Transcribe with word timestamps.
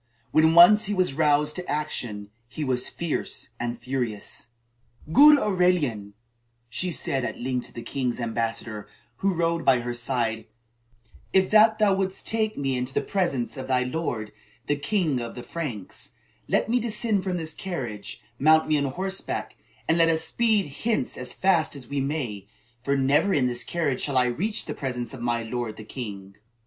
When 0.31 0.55
once 0.55 0.85
he 0.85 0.95
was 0.95 1.13
roused 1.13 1.55
to 1.57 1.67
action, 1.69 2.31
he 2.47 2.63
was 2.63 2.89
fierce 2.89 3.49
and 3.59 3.77
furious. 3.77 4.47
"Good 5.13 5.37
Aurelian," 5.37 6.15
she 6.69 6.89
said 6.89 7.23
at 7.23 7.39
length 7.39 7.67
to 7.67 7.73
the 7.73 7.83
king's 7.83 8.19
ambassador, 8.19 8.87
who 9.17 9.31
rode 9.35 9.63
by 9.63 9.81
her 9.81 9.93
side: 9.93 10.45
"if 11.33 11.51
that 11.51 11.77
thou 11.77 11.93
wouldst 11.93 12.25
take 12.25 12.57
me 12.57 12.75
into 12.75 12.95
the 12.95 13.01
presence 13.03 13.57
of 13.57 13.67
thy 13.67 13.83
lord, 13.83 14.31
the 14.65 14.75
king 14.75 15.19
of 15.19 15.35
the 15.35 15.43
Franks, 15.43 16.13
let 16.47 16.67
me 16.67 16.79
descend 16.79 17.23
from 17.23 17.37
this 17.37 17.53
carriage, 17.53 18.19
mount 18.39 18.67
me 18.67 18.79
on 18.79 18.85
horseback, 18.85 19.55
and 19.87 19.99
let 19.99 20.09
us 20.09 20.23
speed 20.23 20.65
hence 20.81 21.15
as 21.15 21.31
fast 21.31 21.75
as 21.75 21.87
we 21.87 21.99
may, 21.99 22.47
for 22.81 22.97
never 22.97 23.35
in 23.35 23.45
this 23.45 23.63
carriage 23.63 24.01
shall 24.01 24.17
I 24.17 24.25
reach 24.25 24.65
the 24.65 24.73
presence 24.73 25.13
of 25.13 25.21
my 25.21 25.43
lord, 25.43 25.77
the 25.77 25.83
king." 25.83 26.37